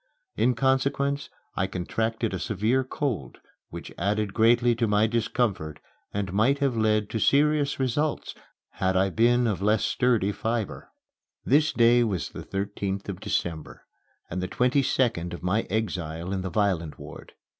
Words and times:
In 0.35 0.55
consequence 0.55 1.29
I 1.55 1.67
contracted 1.67 2.33
a 2.33 2.39
severe 2.39 2.83
cold 2.83 3.37
which 3.69 3.93
added 3.99 4.33
greatly 4.33 4.73
to 4.77 4.87
my 4.87 5.05
discomfort 5.05 5.79
and 6.11 6.33
might 6.33 6.57
have 6.57 6.75
led 6.75 7.07
to 7.11 7.19
serious 7.19 7.79
results 7.79 8.33
had 8.71 8.97
I 8.97 9.11
been 9.11 9.45
of 9.45 9.61
less 9.61 9.85
sturdy 9.85 10.31
fibre. 10.31 10.89
This 11.45 11.71
day 11.71 12.03
was 12.03 12.29
the 12.29 12.41
thirteenth 12.41 13.09
of 13.09 13.19
December 13.19 13.85
and 14.27 14.41
the 14.41 14.47
twenty 14.47 14.81
second 14.81 15.35
of 15.35 15.43
my 15.43 15.67
exile 15.69 16.33
in 16.33 16.41
the 16.41 16.49
violent 16.49 16.97
ward. 16.97 17.33